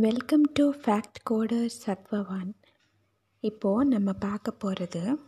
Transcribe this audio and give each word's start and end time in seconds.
Welcome 0.00 0.42
to 0.52 0.64
fact 0.82 1.18
coder 1.30 1.70
சத்வவான் 1.86 2.52
இப்போது 3.40 3.88
நம்ம 3.88 4.12
பார்க்க 4.12 4.50
போகிறது 4.50 5.18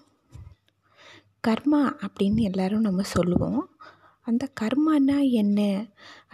கர்மா 1.48 1.82
அப்படின்னு 2.06 2.40
எல்லோரும் 2.40 2.80
நம்ம 2.80 3.02
சொல்லுவோம். 3.02 3.76
அந்த 4.20 4.48
கர்மானா 4.60 5.30
என்ன? 5.30 5.86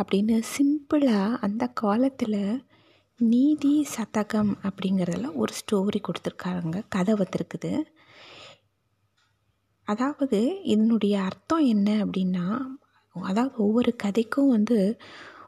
அப்படின்னு 0.02 0.42
சிம்பிளாக 0.54 1.36
அந்த 1.36 1.66
காலத்தில் 1.66 2.64
நீதி 3.18 3.86
சதகம் 3.96 4.52
அப்படிங்கிறதுல 4.62 5.34
ஒரு 5.34 5.52
ஸ்டோரி 5.60 6.00
கொடுத்துருக்காங்க. 6.00 6.82
கதை 6.88 7.14
வந்திருக்குது 7.14 7.72
அதாவது 9.84 10.62
இதனுடைய 10.62 11.20
அர்த்தம் 11.20 11.64
என்ன 11.64 12.04
அப்படின்னா 12.04 12.58
அதாவது 13.12 13.54
ஒவ்வொரு 13.56 13.96
கதைக்கும் 14.02 14.48
வந்து 14.48 14.96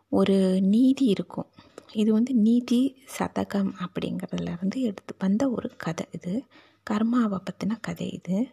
ஒரு 0.08 0.60
நீதி 0.60 1.04
இருக்கும். 1.04 1.50
இது 1.92 2.12
வந்து 2.12 2.34
நீதி 2.34 2.80
சதகம் 3.18 3.70
அப்படிங்கிறதுலேருந்து 3.84 4.78
எடுத்து 4.80 5.14
வந்த 5.18 5.50
ஒரு 5.50 5.70
கதை 5.76 6.06
இது. 6.12 6.44
கர்மாவை 6.90 7.38
பற்றின 7.46 7.78
கதை 7.80 8.08
இது. 8.10 8.50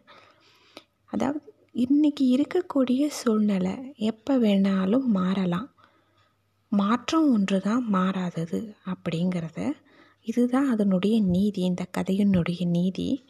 அதாவது 1.05 1.53
இன்றைக்கி 1.75 2.25
இருக்கக்கூடிய 2.35 3.07
சூழ்நிலை 3.07 3.73
எப்போ 3.95 4.37
வேணாலும் 4.37 5.07
மாறலாம். 5.19 5.69
மாற்றம் 6.67 7.31
ஒன்று 7.33 7.61
தான் 7.61 7.85
மாறாதது 7.87 8.75
அப்படிங்கிறத. 8.85 9.71
இதுதான் 10.21 10.69
அதனுடைய 10.69 11.21
நீதி 11.21 11.61
இந்த 11.61 11.85
கதையினுடைய 11.97 12.65
நீதி. 12.65 13.25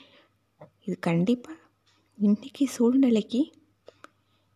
இது 0.85 0.99
கண்டிப்பாக 0.99 1.57
இன்றைக்கி 2.19 2.65
சூழ்நிலைக்கு 2.65 3.51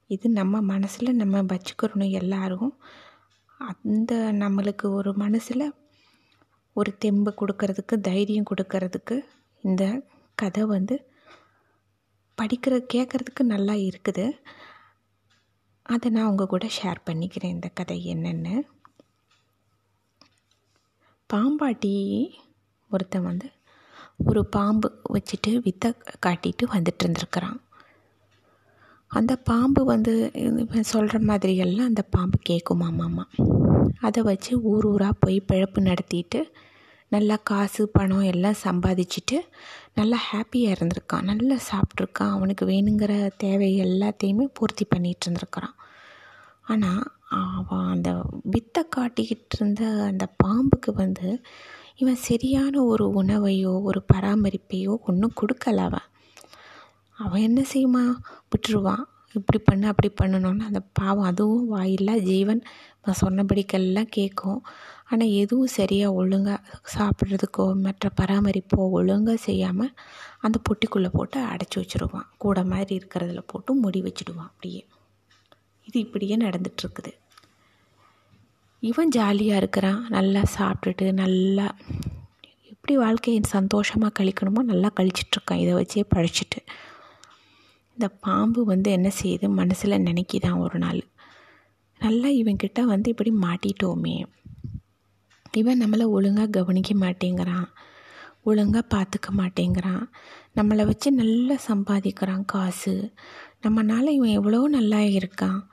இது 0.07 0.29
நம்ம 0.29 0.61
மனசில் 0.61 1.15
நம்ம 1.15 1.41
வச்சுக்கிறணும் 1.41 2.11
எல்லாரும். 2.11 2.73
அந்த 3.69 4.13
நம்மளுக்கு 4.41 4.85
ஒரு 4.89 5.13
மனசில் 5.13 5.65
ஒரு 6.75 6.97
தெம்பு 6.97 7.31
கொடுக்கறதுக்கு 7.41 7.95
தைரியம் 8.01 8.49
கொடுக்கறதுக்கு 8.51 9.15
இந்த 9.63 9.83
கதை 10.35 10.63
வந்து 10.65 10.95
படிக்கிற 12.37 12.75
கேட்குறதுக்கு 12.93 13.43
நல்லா 13.53 13.73
இருக்குது. 13.73 14.25
அதை 15.93 16.11
நான் 16.11 16.29
உங்கள் 16.29 16.51
கூட 16.53 16.65
ஷேர் 16.77 16.99
பண்ணிக்கிறேன். 17.09 17.55
இந்த 17.57 17.69
கதை 17.69 17.97
என்னென்னு. 18.15 18.55
பாம்பாட்டி 21.29 21.95
ஒருத்தன் 22.91 23.23
வந்து 23.23 23.49
ஒரு 24.25 24.45
பாம்பு 24.45 24.87
வச்சுட்டு 25.13 25.51
வித்தை 25.63 25.89
காட்டிட்டு 26.25 26.63
வந்துட்டு 26.73 27.03
இருந்திருக்கிறான். 27.03 27.59
அந்த 29.11 29.33
பாம்பு 29.49 29.81
வந்து 29.83 30.13
இவன் 30.63 30.91
சொல்கிற 30.93 31.17
மாதிரியெல்லாம் 31.29 31.89
அந்த 31.91 32.03
பாம்பு 32.15 32.37
கேட்குமாமாம்மா 32.49 33.25
அதை 33.99 34.19
வச்சு 34.23 34.53
ஊர் 34.71 34.85
ஊராக 34.85 35.15
போய் 35.19 35.39
பிழப்பு 35.47 35.79
நடத்திட்டு 35.81 36.39
நல்லா 37.11 37.35
காசு 37.43 37.83
பணம் 37.87 38.27
எல்லாம் 38.31 38.61
சம்பாதிச்சுட்டு 38.63 39.37
நல்லா 39.93 40.17
ஹாப்பியாக 40.27 40.75
இருந்திருக்கான். 40.75 41.27
நல்லா 41.29 41.55
சாப்பிட்ருக்கான் 41.69 42.35
அவனுக்கு 42.35 42.63
வேணுங்கிற 42.65 43.13
தேவை 43.37 43.69
எல்லாத்தையுமே 43.85 44.45
பூர்த்தி 44.53 44.85
பண்ணிகிட்டு 44.85 45.25
இருந்திருக்கிறான். 45.25 45.75
ஆனால் 46.61 47.03
அவன் 47.57 47.89
அந்த 47.95 48.11
வித்தை 48.53 48.83
காட்டிக்கிட்டு 48.95 49.57
இருந்த 49.57 49.83
அந்த 50.09 50.25
பாம்புக்கு 50.43 50.93
வந்து 50.93 51.27
இவன் 51.95 52.23
சரியான 52.29 52.83
ஒரு 52.83 53.05
உணவையோ 53.21 53.73
ஒரு 53.89 54.01
பராமரிப்பையோ 54.13 54.93
ஒன்றும் 55.09 55.37
கொடுக்கல 55.41 55.83
அவன். 55.89 56.07
அவன் 57.25 57.45
என்ன 57.47 57.61
செய்யுமா? 57.73 58.03
விட்டுருவான். 58.51 59.03
இப்படி 59.37 59.59
பண்ணு 59.67 59.85
அப்படி 59.87 60.09
பண்ணணும்னு 60.21 60.69
அந்த 60.69 60.81
பாவம் 60.99 61.27
அதுவும் 61.29 61.67
வாயில்லா. 61.73 62.15
ஜீவன் 62.29 62.61
நான் 63.03 63.21
சொன்னபடிக்கெல்லாம் 63.23 64.09
கேட்கும். 64.17 64.59
ஆனால் 65.09 65.35
எதுவும் 65.41 65.71
சரியாக 65.77 66.17
ஒழுங்காக 66.19 66.59
சாப்பிட்றதுக்கோ 66.95 67.65
மற்ற 67.85 68.09
பராமரிப்போ 68.19 68.79
ஒழுங்காக 68.97 69.37
செய்யாமல் 69.47 69.93
அந்த 70.45 70.57
பொட்டிக்குள்ளே 70.67 71.09
போட்டு 71.17 71.39
அடைச்சி 71.53 71.77
வச்சுருவான். 71.81 72.27
கூட 72.37 72.63
மாதிரி 72.73 72.93
இருக்கிறதுல 72.99 73.43
போட்டு 73.53 73.73
முடி 73.83 74.01
வச்சுடுவான் 74.07 74.49
அப்படியே. 74.51 74.81
இது 75.87 75.97
இப்படியே 76.05 76.37
நடந்துகிட்ருக்குது 76.45 77.13
இவன் 78.83 79.11
ஜாலியாக 79.15 79.61
இருக்கிறான். 79.61 79.99
நல்லா 80.17 80.41
சாப்பிட்டுட்டு 80.57 81.07
நல்லா 81.23 81.65
எப்படி 82.71 82.93
வாழ்க்கையை 83.03 83.41
சந்தோஷமாக 83.57 84.15
கழிக்கணுமோ 84.19 84.61
நல்லா 84.71 84.89
கழிச்சிட்ருக்கான் 84.99 85.61
இதை 85.63 85.73
வச்சே 85.79 86.03
பழிச்சிட்டு. 86.15 86.59
இந்த 88.01 88.15
பாம்பு 88.21 88.65
வந்து 88.65 88.91
என்ன 88.91 89.11
செய்யுது? 89.23 89.49
மனசில் 89.49 89.91
நினைக்கிதான் 89.91 90.57
ஒரு 90.57 90.79
நாள். 90.79 91.01
நல்லா 91.99 92.27
இவன்கிட்ட 92.27 92.81
வந்து 92.81 93.09
இப்படி 93.09 93.31
மாட்டிட்டோமே. 93.41 94.25
இவன் 95.51 95.81
நம்மளை 95.81 96.07
ஒழுங்காக 96.07 96.49
கவனிக்க 96.49 96.93
மாட்டேங்கிறான். 96.93 97.65
ஒழுங்காக 98.43 98.87
பார்த்துக்க 98.97 99.37
மாட்டேங்கிறான். 99.37 100.03
நம்மளை 100.55 100.85
வச்சு 100.85 101.11
நல்லா 101.11 101.55
சம்பாதிக்கிறான் 101.67 102.43
காசு. 102.45 103.13
நம்மனால் 103.63 104.09
இவன் 104.09 104.29
எவ்வளோ 104.29 104.67
நல்லா 104.67 104.97
இருக்கான். 104.97 105.67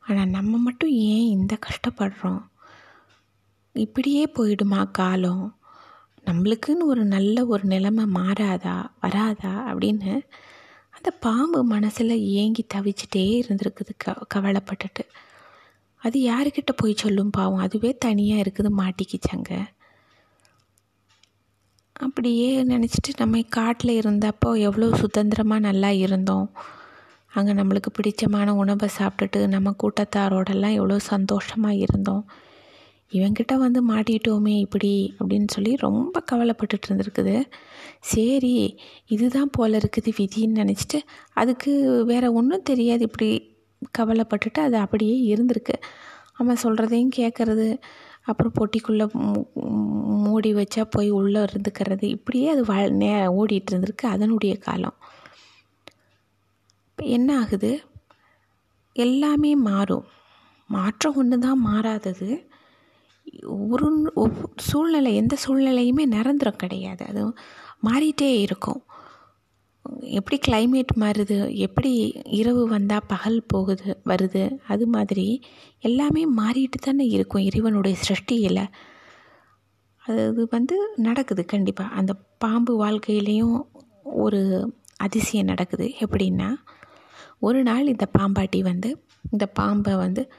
ஆனால் 0.00 0.28
நம்ம 0.28 0.56
மட்டும் 0.58 0.90
ஏன் 0.90 1.28
இந்த 1.28 1.58
கஷ்டப்படுறோம்? 1.66 2.42
இப்படியே 3.72 4.32
போயிடுமா 4.38 4.90
காலம்? 4.90 5.58
நம்மளுக்குன்னு 6.24 6.84
ஒரு 6.84 7.04
நல்ல 7.04 7.46
ஒரு 7.46 7.64
நிலைமை 7.64 8.04
மாறாதா? 8.14 8.90
வராதா? 9.00 9.74
அப்படின்னு 9.74 10.20
அந்த 11.00 11.10
பாம்பு 11.20 11.64
மனசில் 11.64 12.14
ஏங்கி 12.40 12.64
தவிச்சிட்டே 12.74 13.22
இருந்திருக்குது 13.40 13.92
க 13.96 14.14
கவலைப்பட்டுட்டு. 14.34 15.04
அது 16.02 16.18
யாருக்கிட்ட 16.20 16.72
போய் 16.76 16.94
சொல்லும் 16.96 17.30
பாவம்? 17.30 17.58
அதுவே 17.58 17.98
தனியாக 17.98 18.42
இருக்குது 18.42 18.70
மாட்டிக்கிச்சாங்க. 18.80 19.50
அப்படியே 21.96 22.64
நினச்சிட்டு 22.64 23.12
நம்ம 23.18 23.42
காட்டில் 23.42 23.92
இருந்தப்போ 24.00 24.50
எவ்வளோ 24.58 24.96
சுதந்திரமாக 24.96 25.60
நல்லா 25.60 25.90
இருந்தோம். 25.90 26.46
அங்கே 27.28 27.52
நம்மளுக்கு 27.52 27.90
பிடிச்சமான 27.98 28.50
உணவை 28.50 28.88
சாப்பிட்டுட்டு 28.98 29.46
நம்ம 29.46 29.74
கூட்டத்தாரோடெல்லாம் 29.82 30.72
எவ்வளோ 30.72 30.98
சந்தோஷமாக 30.98 31.74
இருந்தோம். 31.74 32.24
இவங்கிட்ட 33.12 33.54
வந்து 33.56 33.80
மாட்டிட்டோமே 33.92 34.54
இப்படி 34.64 34.90
அப்படின்னு 35.20 35.48
சொல்லி 35.50 35.76
ரொம்ப 35.76 36.22
கவலைப்பட்டுட்டு 36.32 36.86
இருந்திருக்குது. 36.88 37.34
சரி 38.12 38.54
இதுதான் 39.08 39.50
போல் 39.50 39.78
இருக்குது 39.80 40.10
விதின்னு 40.18 40.60
நினச்சிட்டு 40.62 40.98
அதுக்கு 41.34 41.72
வேறு 42.04 42.28
ஒன்றும் 42.32 42.68
தெரியாது. 42.72 43.02
இப்படி 43.02 43.28
கவலைப்பட்டுட்டு 43.98 44.60
அது 44.60 44.76
அப்படியே 44.76 45.16
இருந்திருக்கு. 45.34 45.76
அவன் 46.36 46.62
சொல்கிறதையும் 46.64 47.16
கேட்குறது 47.20 47.68
அப்புறம் 48.26 48.54
பொட்டிக்குள்ளே 48.58 49.06
மூடி 50.24 50.50
வச்சா 50.54 50.82
போய் 50.90 51.10
உள்ளே 51.10 51.40
இருந்துக்கிறது 51.40 52.06
இப்படியே 52.16 52.48
அது 52.50 52.62
வ 52.64 52.74
நே 53.02 53.10
ஓடிட்டு 53.40 53.70
இருந்திருக்கு 53.72 54.06
அதனுடைய 54.06 54.54
காலம். 54.58 54.96
இப்போ 56.88 57.04
என்ன 57.16 57.38
ஆகுது? 57.38 57.70
எல்லாமே 58.96 59.52
மாறும். 59.68 60.06
மாற்றம் 60.70 61.16
ஒன்று 61.16 61.38
தான் 61.38 61.60
மாறாதது. 61.60 62.28
ஒரு 63.46 63.88
சூழ்நிலை 64.56 65.14
எந்த 65.14 65.36
சூழ்நிலையுமே 65.36 66.04
நிரந்தரம் 66.04 66.56
கிடையாது. 66.56 67.04
அது 67.06 67.22
மாறிட்டே 67.82 68.30
இருக்கும். 68.40 68.82
எப்படி 70.00 70.38
கிளைமேட் 70.48 70.92
மாறுது? 71.00 71.54
எப்படி 71.56 72.22
இரவு 72.24 72.68
வந்தால் 72.68 73.08
பகல் 73.08 73.46
போகுது 73.46 74.00
வருது? 74.06 74.58
அது 74.68 74.86
மாதிரி 74.86 75.42
எல்லாமே 75.78 76.22
மாறிட்டு 76.36 76.78
தானே 76.80 77.06
இருக்கும் 77.06 77.42
இறைவனுடைய 77.42 77.96
சிருஷ்டியில். 77.98 78.64
அது 80.06 80.46
வந்து 80.50 80.76
நடக்குது 80.96 81.44
கண்டிப்பாக 81.44 81.94
அந்த 81.94 82.12
பாம்பு 82.38 82.72
வாழ்க்கையிலையும் 82.84 83.58
ஒரு 84.02 84.40
அதிசயம் 84.96 85.46
நடக்குது. 85.46 85.86
எப்படின்னா 86.00 86.54
ஒரு 87.38 87.62
நாள் 87.62 87.86
இந்த 87.86 88.06
பாம்பாட்டி 88.18 88.60
வந்து 88.60 89.04
இந்த 89.30 89.46
பாம்பை 89.46 89.94
வந்து 89.94 90.32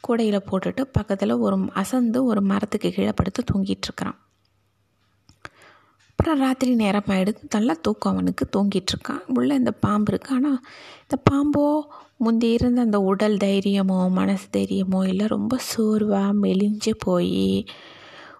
கூடையில் 0.00 0.46
போட்டுட்டு 0.50 0.82
பக்கத்தில் 0.92 1.34
ஒரு 1.38 1.56
அசந்து 1.72 2.24
ஒரு 2.24 2.40
மரத்துக்கு 2.42 2.90
கீழே 2.90 3.12
படுத்து 3.12 3.44
தூங்கிட்டுருக்கிறான் 3.52 4.18
அப்புறம் 6.10 6.40
ராத்திரி 6.40 6.74
நேரம் 6.74 7.04
ஆகிடுது 7.06 7.42
நல்லா 7.50 7.74
தூக்கம் 7.80 8.12
அவனுக்கு 8.12 8.48
தூங்கிட்டுருக்கான் 8.56 9.22
உள்ளே 9.34 9.54
இந்த 9.54 9.72
பாம்பு 9.84 10.12
இருக்குது 10.12 10.34
ஆனால் 10.34 10.58
இந்த 11.02 11.16
பாம்போ 11.30 11.62
முந்தி 12.16 12.52
இருந்த 12.52 12.80
அந்த 12.80 12.98
உடல் 13.00 13.36
தைரியமோ 13.36 14.10
மனசு 14.10 14.46
தைரியமோ 14.52 15.08
இல்லை 15.08 15.26
ரொம்ப 15.26 15.56
சோர்வாக 15.58 16.32
மெலிஞ்சு 16.42 16.92
போய் 16.98 17.64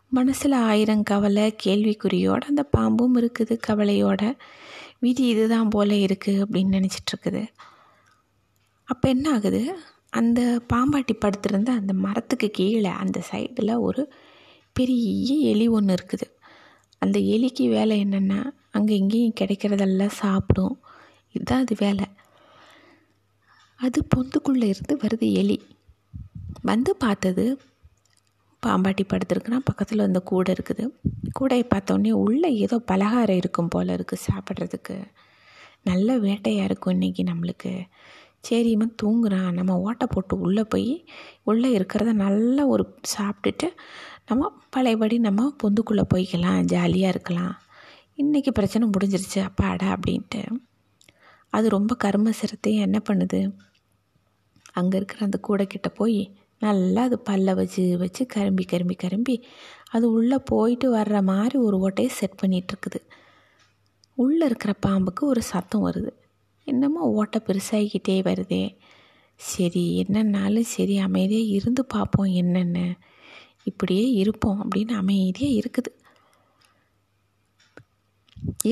மனசில் 0.08 0.52
ஆயிரம் 0.52 1.02
கவலை 1.02 1.56
கேள்விக்குறியோடு 1.64 2.44
அந்த 2.52 2.62
பாம்பும் 2.76 3.16
இருக்குது. 3.16 3.54
கவலையோட 3.68 4.22
விதி 4.98 5.26
இதுதான் 5.26 5.68
போல் 5.68 5.94
இருக்குது 6.06 6.42
அப்படின்னு 6.44 6.76
நினச்சிட்ருக்குது 6.76 7.42
அப்போ 8.88 9.08
என்ன 9.08 9.26
ஆகுது? 9.32 9.62
அந்த 10.12 10.40
பாம்பாட்டி 10.72 11.14
படுத்திருந்த 11.18 11.70
அந்த 11.72 11.92
மரத்துக்கு 11.92 12.50
கீழே 12.50 12.92
அந்த 13.02 13.18
சைடில் 13.30 13.72
ஒரு 13.78 14.02
பெரிய 14.72 15.34
எலி 15.52 15.68
ஒன்று 15.68 15.94
இருக்குது. 15.94 16.26
அந்த 16.98 17.18
எலிக்கு 17.34 17.68
வேலை 17.68 18.04
என்னென்னா 18.04 18.40
அங்கே 18.70 18.94
இங்கேயும் 18.96 19.38
கிடைக்கிறதெல்லாம் 19.40 20.18
சாப்பிடும். 20.22 20.74
இதுதான் 21.32 21.60
அது 21.60 21.74
வேலை. 21.78 22.06
அது 23.80 23.98
பொந்துக்குள்ளே 24.14 24.64
இருந்து 24.64 24.96
வருது 24.96 25.32
எலி. 25.32 25.58
வந்து 26.62 26.96
பார்த்தது 26.96 27.44
பாம்பாட்டி 28.62 29.04
படுத்துருக்குன்னா 29.08 29.58
பக்கத்தில் 29.58 30.06
அந்த 30.06 30.20
கூடை 30.20 30.54
இருக்குது. 30.54 30.84
கூடையை 31.38 31.64
பார்த்தோன்னே 31.74 32.10
உள்ளே 32.10 32.50
ஏதோ 32.54 32.78
பலகாரம் 32.78 33.36
இருக்கும் 33.36 33.68
போல் 33.68 33.88
இருக்குது 33.88 34.24
சாப்பிட்றதுக்கு. 34.28 34.96
நல்ல 35.82 36.18
வேட்டையாக 36.18 36.64
இருக்கும் 36.64 37.00
இன்றைக்கி 37.00 37.22
நம்மளுக்கு. 37.30 37.72
சரி 38.44 38.70
இவன் 38.70 38.94
தூங்குறான். 39.02 39.50
நம்ம 39.52 39.72
ஓட்டை 39.80 40.06
போட்டு 40.10 40.34
உள்ளே 40.38 40.64
போய் 40.64 40.92
உள்ளே 41.42 41.78
இருக்கிறத 41.78 42.12
நல்லா 42.24 42.62
ஒரு 42.66 42.84
சாப்பிட்டுட்டு 43.16 43.68
நம்ம 44.28 44.50
பழையபடி 44.70 45.18
நம்ம 45.18 45.46
பொந்துக்குள்ளே 45.62 46.04
போய்க்கலாம் 46.14 46.60
ஜாலியாக 46.64 47.14
இருக்கலாம். 47.14 47.54
இன்றைக்கி 48.18 48.50
பிரச்சனை 48.50 48.84
முடிஞ்சிருச்சு 48.88 49.38
அப்பாடா 49.48 49.88
அப்படின்ட்டு. 49.96 50.42
அது 51.52 51.68
ரொம்ப 51.68 51.92
கர்ம 51.94 52.32
சிரத்தையும் 52.40 52.86
என்ன 52.86 52.98
பண்ணுது? 53.08 53.40
அங்கே 54.72 54.96
இருக்கிற 54.96 55.20
அந்த 55.24 55.38
கூடைக்கிட்ட 55.48 55.88
போய் 55.94 56.20
நல்லா 56.58 57.02
அது 57.02 57.16
பல்ல 57.28 57.54
வச்சு 57.54 57.82
வச்சு 57.98 58.22
கரும்பி 58.26 58.64
கரும்பி 58.64 58.94
கரும்பி 58.94 59.36
அது 59.90 60.06
உள்ளே 60.10 60.38
போயிட்டு 60.44 60.86
வர்ற 60.96 61.22
மாதிரி 61.22 61.56
ஒரு 61.58 61.76
ஓட்டையை 61.78 62.10
செட் 62.18 62.40
பண்ணிகிட்ருக்குது 62.42 63.00
உள்ளே 64.14 64.44
இருக்கிற 64.46 64.72
பாம்புக்கு 64.86 65.22
ஒரு 65.24 65.42
சத்தம் 65.42 65.86
வருது. 65.86 66.10
என்னமோ 66.70 67.02
ஓட்டை 67.18 67.38
பெருசாகிக்கிட்டே 67.46 68.16
வருதே. 68.28 68.64
சரி 69.40 69.84
என்னன்னாலும் 70.02 70.72
சரி 70.74 70.96
அமைதியாக 70.98 71.54
இருந்து 71.58 71.82
பார்ப்போம் 71.86 72.30
என்னென்ன. 72.40 72.78
இப்படியே 73.62 74.04
இருப்போம் 74.22 74.60
அப்படின்னு 74.62 74.94
அமைதியாக 75.02 75.58
இருக்குது. 75.60 75.90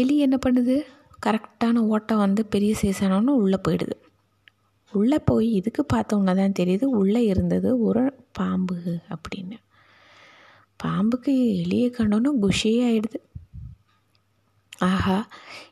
எலி 0.01 0.15
என்ன 0.19 0.37
பண்ணுது? 0.47 0.77
கரெக்டான 1.27 1.83
ஓட்டம் 1.95 2.23
வந்து 2.25 2.43
பெரிய 2.47 2.73
சீசனோன்னு 2.83 3.33
உள்ளே 3.43 3.59
போயிடுது. 3.69 3.97
உள்ளே 4.93 5.19
போய் 5.29 5.49
இதுக்கு 5.53 5.83
பார்த்தோன்னா 5.95 6.35
தான் 6.41 6.59
தெரியுது 6.61 6.87
உள்ளே 7.01 7.23
இருந்தது 7.25 7.71
ஒரு 7.87 8.03
பாம்பு 8.33 8.77
அப்படின்னு. 9.15 9.57
பாம்புக்கு 10.81 11.33
எலியை 11.63 11.89
கண்டோன்னு 11.97 12.31
குஷியே 12.43 12.83
ஆகிடுது 12.89 13.19
ஆஹா 14.79 15.17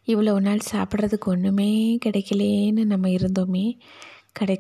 இவ்வளோ 0.07 0.33
நாள் 0.41 0.69
சாப்பிட்றதுக்கு 0.73 1.25
ஒன்றுமே 1.25 1.99
கிடைக்கலேன்னு 2.05 2.85
நம்ம 2.85 3.09
இருந்தோமே. 3.09 3.79
கிடை 4.33 4.57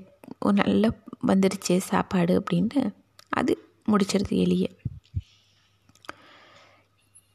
நல்லா 0.52 0.90
வந்துடுச்சு 1.26 1.76
சாப்பாடு 1.90 2.32
அப்படின்ட்டு 2.40 2.82
அது 3.30 3.52
முடிச்சிருது 3.90 4.36
எளிய. 4.44 4.66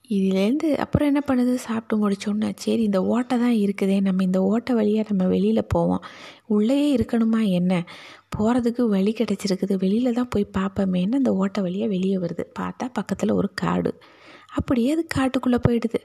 இதுலேருந்து 0.10 0.76
அப்புறம் 0.76 1.08
என்ன 1.08 1.22
பண்ணுது? 1.28 1.54
சாப்பிட்டு 1.56 1.96
முடிச்சோன்னா. 1.98 2.50
சரி 2.56 2.84
இந்த 2.84 3.04
ஓட்டை 3.04 3.40
தான் 3.40 3.56
இருக்குதே. 3.56 3.98
நம்ம 4.02 4.24
இந்த 4.24 4.42
ஓட்டை 4.42 4.76
வழியாக 4.76 5.08
நம்ம 5.12 5.28
வெளியில் 5.30 5.64
போவோம். 5.68 6.04
உள்ளேயே 6.48 6.96
இருக்கணுமா 6.96 7.42
என்ன? 7.52 7.74
போகிறதுக்கு 8.36 8.84
வழி 8.88 9.14
கிடச்சிருக்குது. 9.14 9.76
வெளியில் 9.78 10.14
தான் 10.14 10.30
போய் 10.30 10.54
பார்ப்போமேன்னு 10.58 11.22
அந்த 11.22 11.34
ஓட்டை 11.34 11.64
வழியாக 11.64 11.90
வெளியே 11.90 12.18
வருது. 12.18 12.46
பார்த்தா 12.60 12.88
பக்கத்தில் 12.94 13.32
ஒரு 13.32 13.52
காடு. 13.54 13.94
அப்படியே 14.54 14.92
அது 14.92 15.06
காட்டுக்குள்ளே 15.16 15.60
போயிடுது. 15.68 16.02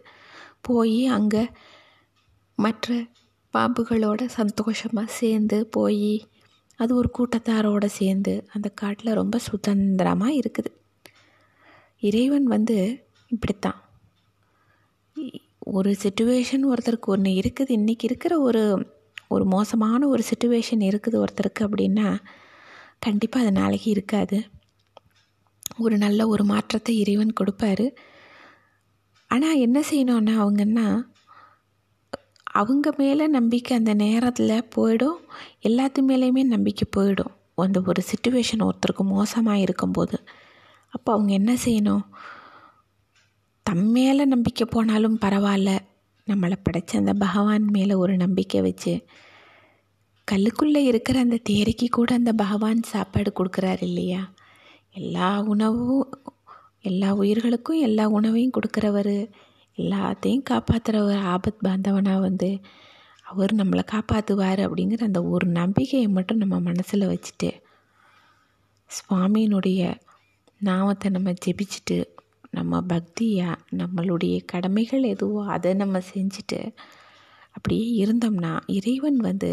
போய் 0.61 1.07
அங்கே 1.07 1.43
மற்ற 2.59 2.95
பாம்புகளோட 3.55 4.23
சந்தோஷமாக 4.39 5.15
சேர்ந்து 5.21 5.59
போய் 5.67 6.13
அது 6.81 6.93
ஒரு 6.95 7.11
கூட்டத்தாரோடு 7.19 7.89
சேர்ந்து 8.01 8.33
அந்த 8.53 8.69
காட்டில் 8.69 9.15
ரொம்ப 9.15 9.37
சுதந்திரமாக 9.39 10.39
இருக்குது. 10.41 10.71
இறைவன் 12.03 12.45
வந்து 12.45 12.77
இப்படித்தான். 13.31 13.79
ஒரு 15.59 15.91
சுச்சுவேஷன் 16.03 16.65
ஒருத்தருக்கு 16.71 17.13
ஒன்று 17.15 17.31
இருக்குது 17.31 17.77
இன்றைக்கி 17.79 18.05
இருக்கிற 18.05 18.35
ஒரு 18.39 18.63
ஒரு 19.29 19.45
மோசமான 19.45 20.09
ஒரு 20.09 20.23
சுச்சுவேஷன் 20.31 20.83
இருக்குது 20.91 21.17
ஒருத்தருக்கு 21.23 21.63
அப்படின்னா 21.67 22.09
கண்டிப்பாக 22.99 23.45
அது 23.45 23.53
நாளைக்கு 23.53 23.89
இருக்காது. 23.91 24.39
ஒரு 25.79 25.97
நல்ல 25.99 26.21
ஒரு 26.29 26.45
மாற்றத்தை 26.45 26.93
இறைவன் 26.99 27.39
கொடுப்பாரு. 27.41 27.87
ஆனால் 29.37 29.59
என்ன 29.59 29.81
செய்யணும்னா 29.91 30.35
அவங்கன்னா 30.45 30.87
அவங்க 32.53 32.93
மேலே 32.97 33.27
நம்பிக்கை 33.27 33.77
அந்த 33.77 33.95
நேரத்தில் 33.95 34.69
போயிடும். 34.77 35.19
எல்லாத்து 35.63 35.99
மேலேயுமே 36.09 36.43
நம்பிக்கை 36.43 36.87
போயிடும். 36.97 37.33
அந்த 37.55 37.83
ஒரு 37.87 38.03
சுச்சுவேஷன் 38.11 38.69
ஒருத்தருக்கு 38.69 39.05
மோசமாக 39.05 39.59
இருக்கும்போது. 39.59 40.25
அப்போ 40.89 41.13
அவங்க 41.13 41.33
என்ன 41.33 41.57
செய்யணும்? 41.65 42.05
தம் 43.63 43.87
மேலே 43.91 44.25
நம்பிக்கை 44.25 44.67
போனாலும் 44.71 45.19
பரவாயில்ல. 45.21 45.79
நம்மளை 46.27 46.57
படைச்ச 46.65 46.97
அந்த 46.97 47.13
பகவான் 47.13 47.65
மேலே 47.65 47.95
ஒரு 47.95 48.17
நம்பிக்கை 48.17 48.61
வச்சு 48.61 49.05
கல்லுக்குள்ளே 50.33 50.77
இருக்கிற 50.77 51.19
அந்த 51.19 51.39
தேரைக்கு 51.51 51.89
கூட 51.89 52.15
அந்த 52.15 52.33
பகவான் 52.33 52.83
சாப்பாடு 52.83 53.33
கொடுக்குறாரு 53.33 53.83
இல்லையா? 53.83 54.33
எல்லா 54.91 55.41
உணவும் 55.41 56.09
எல்லா 56.87 57.09
உயிர்களுக்கும் 57.15 57.81
எல்லா 57.81 58.05
உணவையும் 58.09 58.57
கொடுக்குறவர். 58.57 59.17
எல்லாத்தையும் 59.79 60.47
காப்பாற்றுறவர் 60.51 61.25
ஆபத் 61.35 61.65
பாந்தவனாக 61.65 62.21
வந்து. 62.21 62.51
அவர் 63.25 63.53
நம்மளை 63.55 63.83
காப்பாற்றுவார் 63.93 64.61
அப்படிங்கிற 64.65 65.03
அந்த 65.03 65.21
ஒரு 65.27 65.47
நம்பிக்கையை 65.53 66.09
மட்டும் 66.09 66.39
நம்ம 66.39 66.57
மனசில் 66.61 67.11
வச்சுட்டு 67.11 67.51
சுவாமியினுடைய 68.91 69.81
நாமத்தை 70.61 71.09
நம்ம 71.11 71.33
ஜெபிச்சுட்டு 71.45 71.99
நம்ம 72.51 72.81
பக்தியாக 72.89 73.63
நம்மளுடைய 73.77 74.37
கடமைகள் 74.45 75.05
எதுவோ 75.05 75.41
அதை 75.47 75.71
நம்ம 75.75 76.01
செஞ்சுட்டு 76.13 76.61
அப்படியே 77.53 77.89
இருந்தோம்னா 78.05 78.53
இறைவன் 78.77 79.19
வந்து 79.21 79.51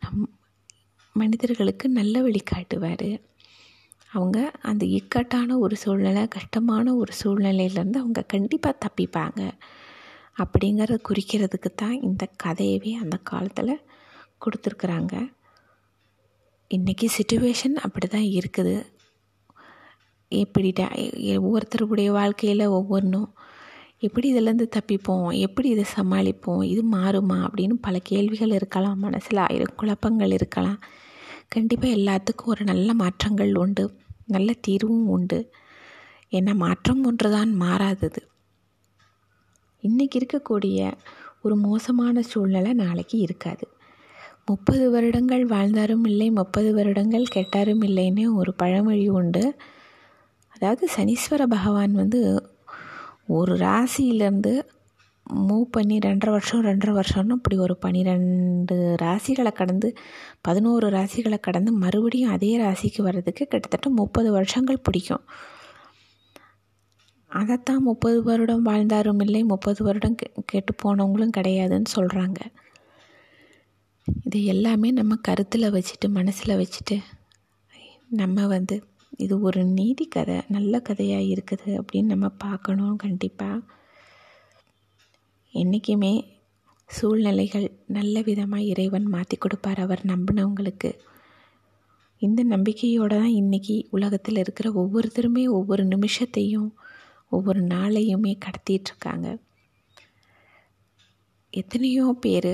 நம் 0.00 0.22
மனிதர்களுக்கு 1.16 1.86
நல்ல 1.90 2.16
வழி 2.22 2.40
காட்டுவார் 2.44 3.08
அவங்க 4.12 4.50
அந்த 4.60 4.86
இக்கட்டான 4.86 5.58
ஒரு 5.58 5.76
சூழ்நிலை 5.76 6.28
கஷ்டமான 6.28 6.94
ஒரு 6.94 7.12
சூழ்நிலையிலேருந்து 7.22 7.96
அவங்க 7.96 8.22
கண்டிப்பாக 8.22 8.78
தப்பிப்பாங்க. 8.84 9.50
அப்படிங்கிறத 10.38 10.98
குறிக்கிறதுக்கு 11.08 11.70
தான் 11.76 12.00
இந்த 12.00 12.28
கதையவே 12.42 12.92
அந்த 12.92 13.16
காலத்தில் 13.16 13.84
கொடுத்துருக்குறாங்க. 14.44 15.30
இன்றைக்கி 16.74 17.08
சுச்சுவேஷன் 17.18 17.74
அப்படி 17.74 18.06
தான் 18.06 18.22
இருக்குது. 18.22 18.86
எப்படிடா 20.28 20.90
ஒவ்வொருத்தருடைய 21.24 22.10
வாழ்க்கையில் 22.10 22.66
ஒவ்வொன்றும் 22.66 23.34
எப்படி 23.98 24.34
இதிலேருந்து 24.34 24.66
தப்பிப்போம்? 24.76 25.38
எப்படி 25.38 25.68
இதை 25.68 25.84
சமாளிப்போம்? 25.96 26.62
இது 26.64 26.82
மாறுமா? 26.92 27.38
அப்படின்னு 27.46 27.72
பல 27.80 27.98
கேள்விகள் 27.98 28.50
இருக்கலாம் 28.50 28.98
மனசில் 28.98 29.36
ஆயிரம் 29.36 29.74
குழப்பங்கள் 29.76 30.30
இருக்கலாம். 30.30 30.78
கண்டிப்பாக 31.48 31.96
எல்லாத்துக்கும் 31.96 32.44
ஒரு 32.44 32.64
நல்ல 32.64 32.94
மாற்றங்கள் 32.94 33.54
உண்டு. 33.54 33.99
நல்ல 34.30 34.52
தீர்வும் 34.60 35.06
உண்டு. 35.08 35.38
ஏன்னா 36.32 36.52
மாற்றம் 36.54 37.04
ஒன்று 37.04 37.30
தான் 37.30 37.52
மாறாதது. 37.52 38.22
இன்றைக்கி 39.82 40.16
இருக்கக்கூடிய 40.18 40.78
ஒரு 41.42 41.56
மோசமான 41.56 42.22
சூழ்நிலை 42.22 42.72
நாளைக்கு 42.72 43.18
இருக்காது. 43.18 43.66
முப்பது 44.46 44.90
வருடங்கள் 44.90 45.44
வாழ்ந்தாரும் 45.46 46.04
இல்லை 46.04 46.30
முப்பது 46.30 46.74
வருடங்கள் 46.74 47.32
கெட்டாரும் 47.34 47.82
இல்லைன்னு 47.82 48.24
ஒரு 48.34 48.52
பழமொழி 48.54 49.08
உண்டு. 49.08 49.44
அதாவது 50.48 50.84
சனீஸ்வர 50.96 51.42
பகவான் 51.46 51.92
வந்து 51.92 52.20
ஒரு 53.26 53.52
ராசியிலேருந்து 53.56 54.52
மூவ் 55.32 55.64
பண்ணி 55.70 55.98
ரெண்டரை 55.98 56.30
வருஷம் 56.30 56.64
ரெண்டரை 56.64 56.92
வருஷம்னு 56.94 57.30
இப்படி 57.30 57.58
ஒரு 57.58 57.76
பன்னிரெண்டு 57.76 58.96
ராசிகளை 59.02 59.52
கடந்து 59.52 59.96
பதினோரு 60.40 60.88
ராசிகளை 60.88 61.40
கடந்து 61.40 61.72
மறுபடியும் 61.72 62.30
அதே 62.30 62.50
ராசிக்கு 62.60 63.02
வர்றதுக்கு 63.02 63.46
கிட்டத்தட்ட 63.46 63.90
முப்பது 63.90 64.30
வருஷங்கள் 64.32 64.82
பிடிக்கும். 64.82 65.24
அதைத்தான் 67.30 67.82
முப்பது 67.82 68.22
வருடம் 68.22 68.62
வாழ்ந்தாரும் 68.62 69.20
இல்லை 69.20 69.42
முப்பது 69.42 69.84
வருடம் 69.84 70.14
கெ 70.14 70.28
கெட்டு 70.46 70.72
போனவங்களும் 70.82 71.36
கிடையாதுன்னு 71.36 71.90
சொல்கிறாங்க 71.96 72.40
இது 74.24 74.44
எல்லாமே 74.44 74.90
நம்ம 74.90 75.16
கருத்தில் 75.16 75.72
வச்சுட்டு 75.72 76.08
மனசில் 76.08 76.56
வச்சுட்டு 76.56 76.96
நம்ம 78.08 78.46
வந்து 78.46 78.82
இது 79.16 79.40
ஒரு 79.40 79.64
நீதி 79.64 80.04
கதை 80.04 80.40
நல்ல 80.48 80.80
கதையாக 80.80 81.22
இருக்குது 81.22 81.82
அப்படின்னு 81.82 82.02
நம்ம 82.02 82.28
பார்க்கணும் 82.28 82.96
கண்டிப்பாக 82.96 83.62
என்றைக்குமே 85.54 86.12
சூழ்நிலைகள் 86.88 87.66
நல்ல 87.86 88.22
விதமாக 88.22 88.68
இறைவன் 88.72 89.06
மாற்றி 89.06 89.36
கொடுப்பார் 89.36 89.80
அவர் 89.80 90.02
நம்பினவங்களுக்கு. 90.12 90.90
இந்த 92.22 92.40
நம்பிக்கையோடு 92.44 93.14
தான் 93.16 93.36
இன்றைக்கி 93.40 93.76
உலகத்தில் 93.90 94.36
இருக்கிற 94.36 94.68
ஒவ்வொருத்தருமே 94.82 95.44
ஒவ்வொரு 95.58 95.84
நிமிஷத்தையும் 95.84 96.70
ஒவ்வொரு 97.32 97.60
நாளையுமே 97.74 98.32
கடத்திகிட்ருக்காங்க 98.44 99.28
எத்தனையோ 101.52 102.04
பேர் 102.24 102.52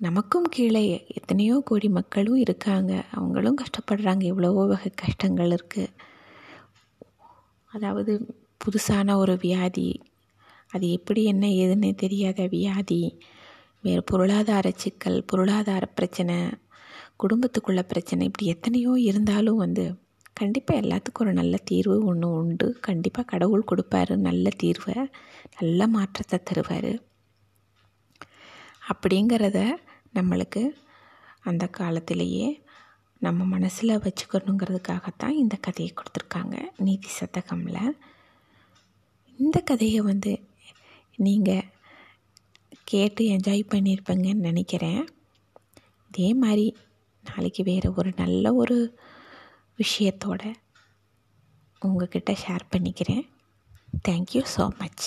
நமக்கும் 0.00 0.48
கீழே 0.54 0.82
எத்தனையோ 1.18 1.54
கோடி 1.64 1.88
மக்களும் 1.88 2.40
இருக்காங்க. 2.44 2.92
அவங்களும் 3.16 3.60
கஷ்டப்படுறாங்க. 3.62 4.22
எவ்வளவோ 4.22 4.64
வகை 4.72 4.90
கஷ்டங்கள் 4.94 5.54
இருக்குது 5.56 5.94
அதாவது 7.70 8.12
புதுசான 8.64 9.16
ஒரு 9.22 9.34
வியாதி 9.44 9.88
அது 10.72 10.86
எப்படி 10.90 11.24
என்ன 11.24 11.46
ஏதுன்னு 11.46 11.94
தெரியாத 11.94 12.46
வியாதி. 12.46 13.00
வேறு 13.82 14.02
பொருளாதார 14.04 14.66
சிக்கல் 14.76 15.24
பொருளாதார 15.24 15.86
பிரச்சனை 15.86 16.36
குடும்பத்துக்குள்ள 17.22 17.82
பிரச்சனை 17.82 18.26
இப்படி 18.26 18.46
எத்தனையோ 18.46 18.92
இருந்தாலும் 19.00 19.56
வந்து 19.56 19.84
கண்டிப்பாக 20.32 20.80
எல்லாத்துக்கும் 20.80 21.24
ஒரு 21.24 21.32
நல்ல 21.32 21.56
தீர்வு 21.64 22.04
ஒன்று 22.04 22.28
உண்டு. 22.30 22.66
கண்டிப்பாக 22.80 23.28
கடவுள் 23.28 23.68
கொடுப்பாரு 23.70 24.16
நல்ல 24.16 24.48
தீர்வை 24.62 24.96
நல்ல 25.60 25.86
மாற்றத்தை 25.86 26.38
தருவார். 26.50 26.92
அப்படிங்கிறத 28.88 29.60
நம்மளுக்கு 30.14 30.62
அந்த 31.40 31.66
காலத்திலேயே 31.66 32.46
நம்ம 33.18 33.44
மனசில் 33.44 34.00
வச்சுக்கணுங்கிறதுக்காகத்தான் 34.00 35.38
இந்த 35.42 35.56
கதையை 35.56 35.94
கொடுத்துருக்காங்க. 35.94 36.56
நீதி 36.76 37.08
சதகமில். 37.20 37.96
இந்த 39.38 39.58
கதையை 39.60 40.00
வந்து 40.00 40.32
நீங்கள் 41.16 41.68
கேட்டு 42.84 43.24
என்ஜாய் 43.24 43.62
பண்ணியிருப்பீங்கன்னு 43.74 44.46
நினைக்கிறேன். 44.48 45.08
இதே 46.10 46.34
மாதிரி 46.34 46.76
நாளைக்கு 47.24 47.62
வேறு 47.62 47.94
ஒரு 47.94 48.12
நல்ல 48.16 48.54
ஒரு 48.54 48.98
விஷயத்தோட 49.78 50.42
உங்ககிட்ட 51.80 52.32
ஷேர் 52.32 52.64
பண்ணிக்கிறேன். 52.76 53.24
Thank you 54.08 54.42
so 54.56 54.64
much 54.78 55.04